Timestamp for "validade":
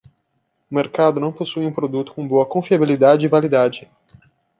3.29-3.87